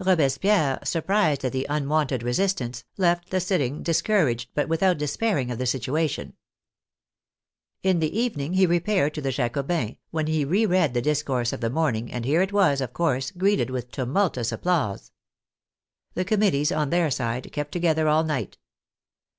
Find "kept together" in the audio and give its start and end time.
17.50-18.08